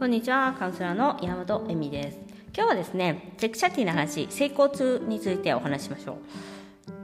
[0.00, 2.18] こんにちは、カウンセラーの山本恵美です。
[2.56, 6.16] 今日はですね、セクシャリティの話、性骨についてお話ししましょう。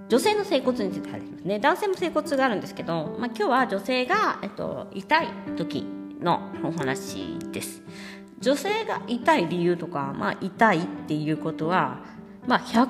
[0.08, 1.58] 女性の性骨について話しますね。
[1.58, 5.28] 男性も性骨があるんですけど、まあ、今日は女性が、えっと、痛い
[5.58, 5.84] 時
[6.22, 7.82] のお話です。
[8.40, 11.98] 女性が痛い理由とか、まあ、痛いっていうことは、
[12.46, 12.88] まあ100%、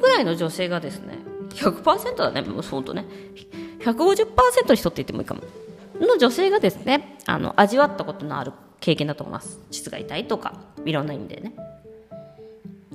[0.00, 1.18] ぐらいの女性がですね、
[1.50, 3.06] 100%だね、もう本当ね、
[3.78, 5.42] 150%の人って言ってもいいかも。
[6.04, 8.52] の女性がですね、あの、味わったことのある
[8.88, 9.60] 経験だと思います。
[9.70, 10.54] 膣が痛いとか
[10.86, 11.52] いろんな意味でね。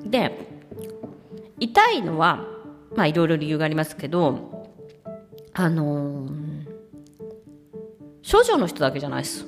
[0.03, 0.35] で
[1.59, 2.47] 痛いのは
[2.95, 4.71] まあいろいろ理由がありますけど
[5.53, 6.65] あのー、
[8.23, 9.45] 少女の人だけじゃないです。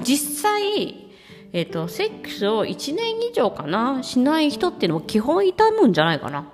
[0.00, 1.08] 実際
[1.52, 6.52] えっ、ー、とセックスを1年以上かなしない人っていうのも基本痛むんじゃないかな。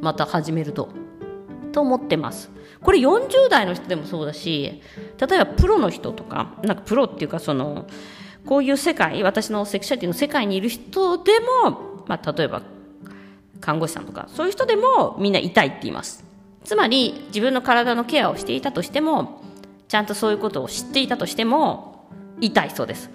[0.00, 0.90] また始めると。
[1.72, 2.52] と思ってます。
[2.82, 4.80] これ40代の人でもそうだし
[5.18, 7.86] 例えばプロの人とかなんかプロっていうかその
[8.46, 11.32] こういう世界、私のセクシャリティの世界にいる人で
[11.64, 12.62] も、まあ、例えば、
[13.60, 16.24] 看護師さんとか、そういう人でもみんな痛いって言います。
[16.64, 19.42] つまり、自分の体のケアをしていたとしても、
[19.88, 22.08] ちゃんとそういうことを知っていたとしても、
[22.40, 23.10] 痛いそうです。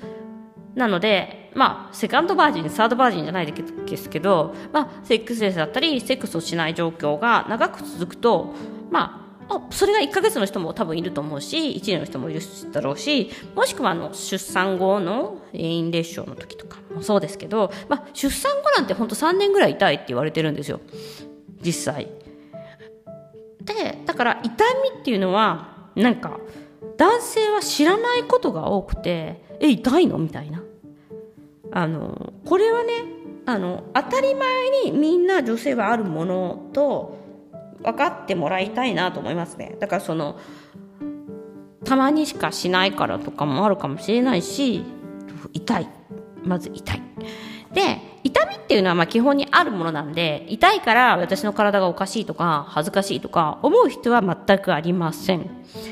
[0.76, 8.54] なので、まあ、セカンドバージン、サードバージンじゃないですけど、まあ、セックスレスだったり、セックスをしない状況が長く続くと、
[8.92, 20.80] まあ、あそれが1ヶ月の人も多分いると思うし1年の人もいるだろうしもしくはあの出産後の陰裂症の時とかもそうですけど、まあ、出産後なんて本当3年ぐらい痛いって言われてるんですよ。
[21.62, 22.08] 実際。
[23.62, 26.40] でだから痛みっていうのはなんか
[26.98, 30.64] 男性は知らないことが多くてえ痛いのみたいな。
[31.72, 32.94] あのこれはね
[33.46, 37.25] あの当たり前にみんな女性はあるものと
[37.86, 39.78] 分かってもらいたいなと思いますね。
[39.80, 40.40] だからその
[41.86, 44.84] たまにしかしないからとかもあるかもしれないし
[45.54, 45.88] 痛い。
[46.44, 47.02] まず痛い。
[47.72, 55.48] で痛みっていうのはまあ基本にあるものなんで痛いから私の体がおかしいとか恥ずかしいとか思う人は全くありません。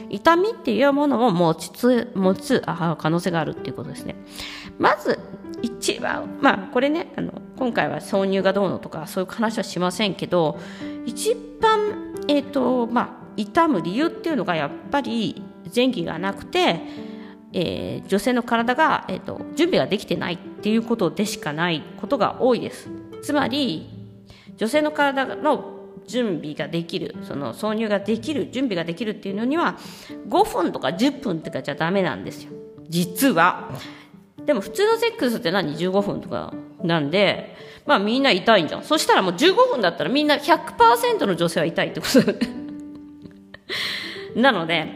[0.09, 4.15] 痛みっていうものを持つ持つ可能性があるっていうことですね。
[4.79, 5.19] まず
[6.41, 10.59] まあこれねあの今回は挿入がどうのとかそういう話はしませんけど
[11.05, 15.41] 一番、えーとまあ、痛む理由っていうのがやっぱり
[15.73, 16.81] 前期がなくて、
[17.53, 22.89] えー、女性の体が、えーと、準備ができてないっていうことでしかないことが多いです。
[23.21, 23.89] つまり
[24.57, 25.73] 女性の体の
[26.05, 29.77] 準備ができるその挿入ができる準備ができるっていうのには
[30.27, 32.51] 5分とか10分とかじゃダメなんですよ。
[32.89, 33.71] 実は。
[34.45, 37.55] でも普通のセックスって何？15分とかなんで
[37.85, 38.83] まあみんな痛いんじゃん。
[38.83, 42.19] そしたらもう15分だったらみんな100%の女性は痛いってこと
[44.39, 44.87] なので、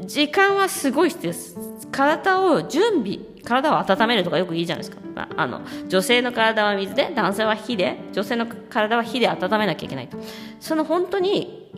[0.00, 1.56] 時間はすごい必要です。
[1.90, 5.28] 体を準備、体を温めるとかよく言うじゃないですか。
[5.36, 10.18] あの、女性の体は水で、男性は火で、女性の体は火で温めなきゃいけないと。
[10.60, 11.70] その本当に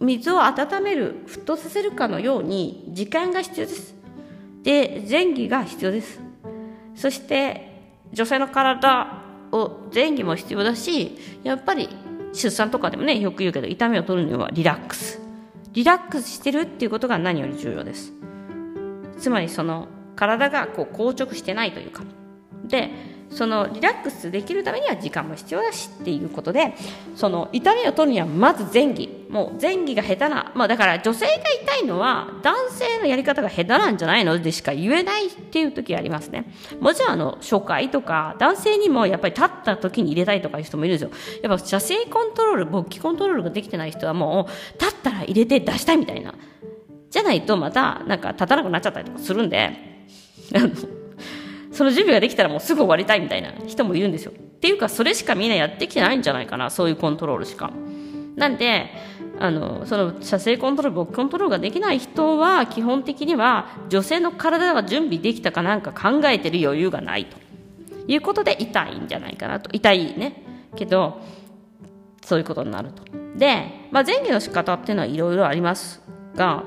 [0.00, 3.94] 水を温める、沸騰させるかのように時間が必要です。
[4.62, 6.25] で、前儀が必要です。
[6.96, 7.76] そして、
[8.12, 11.88] 女性の体を前儀も必要だしやっぱり
[12.32, 15.20] 出産とかでもねよく言うけど痛みを取るにはリラックス。
[15.72, 18.12] リラックスしてるっていうことが何より重要です。
[19.18, 22.02] つまりその体がこう硬直してないというか。
[22.64, 22.90] で
[23.30, 26.74] そのリラックスできるためには時間も必要だしっていうことで
[27.14, 29.15] その痛みを取るにはまず前儀。
[29.28, 41.10] もう前儀が下手な、まあ、だから女性が痛いのは男性のやり方が下手なんじゃないのでしか言えないっていう時ありますねもちろんあの初回とか男性にもやっぱり立った時に入れたいとかいう人もいるんですよ
[41.42, 46.34] やっぱ射精コントロール勃起コントロールができてない人はもう立ったら入れて出したいみたいな
[47.10, 50.06] じゃないとまたなんか立たなくなっちゃったりとかするんで
[51.76, 54.32] その準備ができたらもうすぐ終わりたいみたいな人もいるんですよ。
[54.32, 57.70] っていうか、それしかみんなやってきてないんじゃないかな、そういうコントロールしか。
[58.36, 58.90] なんで、
[59.38, 67.36] あの、その射精コントロール、僕コントロールができない人は、基本的には女性の体が準備できたかなんか考えてる余裕がないと
[68.06, 69.70] いうことで痛いんじゃないかなと。
[69.72, 70.42] 痛いね。
[70.76, 71.20] けど、
[72.22, 73.02] そういうことになると。
[73.36, 76.02] で、まあ、前期の仕方っていうのはいろいろあります
[76.34, 76.64] が、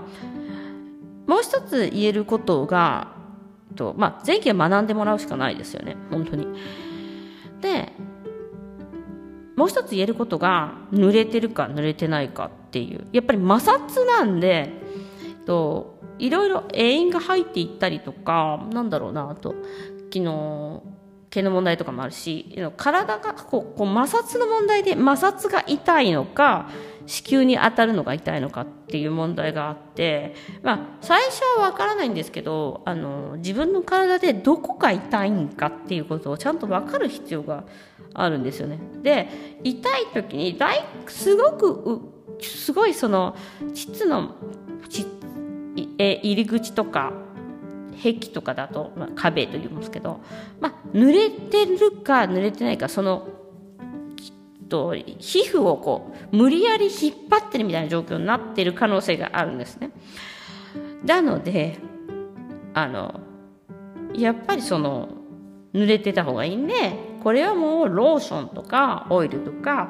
[1.28, 3.10] もう一つ言えることが、
[3.76, 6.48] と、まあ、前期は学んでもらうしかないですよね、本当に。
[7.62, 7.94] で、
[9.60, 13.06] もう一つ言えることが、濡れてるか濡れてないかっていう。
[13.12, 14.72] やっぱり摩擦なんで、
[15.46, 19.56] といろいろ栄因が入っていったりとか、なんだろうな、あと、
[20.14, 20.82] 昨日、
[21.30, 26.70] 毛の問題とかもあるし体がこうこう摩擦の問題で摩擦が痛いのか
[27.06, 37.64] 子宮に当たるのが痛いのかっていう問題があって、まあ、最初は分からないんですけどあの自分の体でどこが痛いんかっていうことをちゃんと分かる必要が
[38.14, 38.80] あるんですよね。
[39.02, 39.28] で
[39.64, 42.12] 痛い時に大すごく
[42.42, 43.36] すごいその
[43.74, 44.36] 膣の
[45.98, 47.12] え入り口とか
[48.02, 50.22] 壁とかだと、まあ、壁と言いますけど、
[50.60, 53.28] まあ、濡れてるか濡れてないかその
[54.70, 59.92] と皮膚をこう無理やり引っ張ってるみたいな状況になってる可能性があるんですね。
[61.04, 61.80] なので
[62.74, 63.20] あの
[64.14, 65.10] やっぱりその
[65.74, 66.74] 濡れてた方がいいんで
[67.24, 69.90] これはもうローションとかオイルとか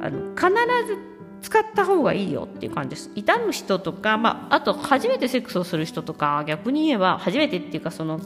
[0.00, 0.48] あの必
[0.86, 3.10] ず使った方がいいよっていう感じです。
[3.14, 8.20] 痛む人とか、まあ、あと初めてセックスをする人とか逆に言えば初めてっていうかその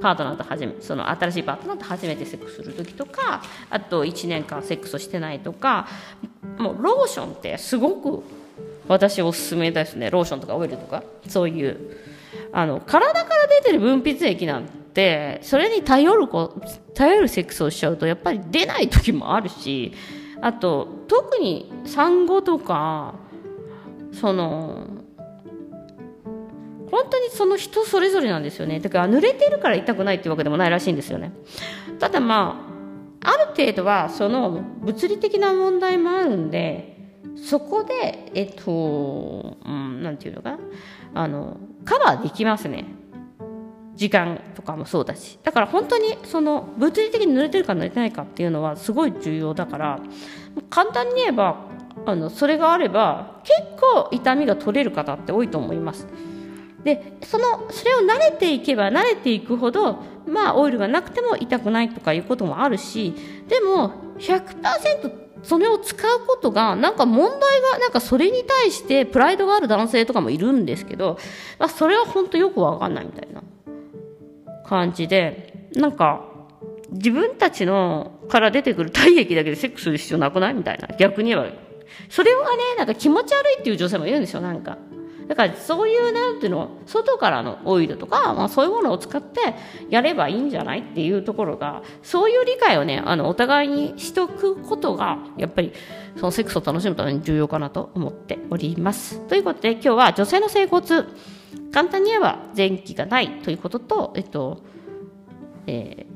[0.00, 5.88] パートナーと初めその新しいパートナーと初めてセックスする時とかあと1年間セックスをしてないとか
[6.58, 8.24] もうローションってすごく
[8.88, 10.10] 私おすすめですね。
[10.10, 11.02] ローションとかオイルとか。
[11.28, 11.76] そういう
[12.52, 16.28] あの体から出てる分泌液なんてそれに頼る
[16.94, 19.92] 頼るセックスをしちゃうとやっぱり出ない時もあるし
[20.46, 23.16] あと特に産後とか
[24.12, 24.86] その
[26.88, 28.78] 本当にその人それぞれなんですよね。
[28.78, 31.32] だから濡れてるから痛くないっていうわけでもないらしいんですよね。
[31.98, 32.64] ただま
[33.24, 36.96] あある程度はその物理的な問題もあるんで
[37.34, 40.58] そこでえっと、うん、なんていうのかな。
[41.14, 42.84] あのカバーできますね。
[43.96, 50.00] 時間とかもそうだしだから本当にその物理的に濡れてるか濡れてないかっていうのはすごい重要だから
[50.70, 51.66] 簡単に言えば
[52.04, 56.06] あのそれがあれば結構痛みが取れる方って多いと思います。
[56.84, 63.12] でそのそれを慣れていけば慣れていくほどまあオイルがなくても痛くないとかいうこともあるし
[63.48, 67.40] でも100%それを使うことがなんか問題
[67.72, 71.18] がなんかそれに対してプライドがある男性とかもいるんですけど、
[71.58, 73.42] まあ、それは本当よくわかんないみたいな。
[74.66, 76.24] 感じでなんか
[76.90, 80.54] 自分たちのから出てくる体液だけでセックスする必要なくない？
[80.54, 80.88] みたいな。
[80.96, 81.52] 逆に言えば。
[82.08, 84.78] それはねなんか気持ち悪いっていう女性もいるんですよなんか。
[85.28, 89.40] だからそういうなんていうの外からのオイルとか、まあ、そういうものを使って
[89.90, 95.72] やればいいんじゃないっていうところがそういう理解をねあのお互いにしとくことがやっぱり
[96.16, 99.20] そのセックスを楽しむために重要かなと思っております。
[99.26, 100.84] ということで今日は女性の性骨。
[101.72, 104.62] 簡単に言えば前期がないということと、えっと
[105.66, 106.06] え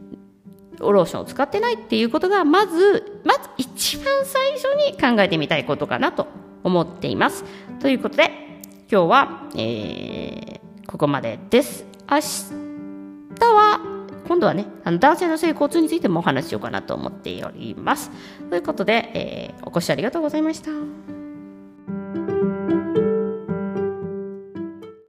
[0.76, 6.26] ー、ローションを使ってないっていうことがまずまず一番最初に考えてみたいことかなと
[6.62, 7.44] 思っています。
[7.80, 8.30] ということで
[8.90, 11.84] 今日は、えー、ここまでです。
[12.10, 13.80] 明日は
[14.26, 18.10] 今度はねあの男性の性交通についてもお話ししようかなと思っております。
[18.48, 20.70] ということで、えー、お越しありがとうございました。